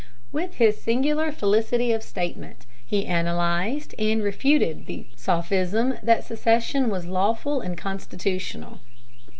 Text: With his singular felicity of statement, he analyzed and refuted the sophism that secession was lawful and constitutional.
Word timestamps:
With 0.31 0.55
his 0.55 0.81
singular 0.81 1.31
felicity 1.31 1.91
of 1.91 2.01
statement, 2.01 2.65
he 2.83 3.05
analyzed 3.05 3.93
and 3.99 4.23
refuted 4.23 4.87
the 4.87 5.05
sophism 5.15 5.93
that 6.01 6.23
secession 6.23 6.89
was 6.89 7.05
lawful 7.05 7.61
and 7.61 7.77
constitutional. 7.77 8.79